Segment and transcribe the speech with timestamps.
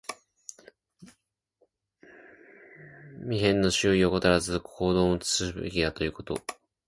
[3.19, 6.41] 身辺の注意を怠らず、言動も慎むべきだということ。